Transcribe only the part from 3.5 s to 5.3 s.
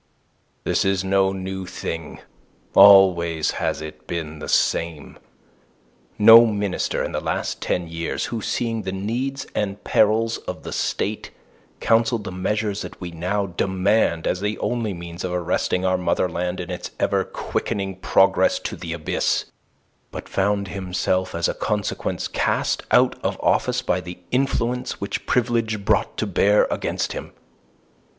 has it been the same.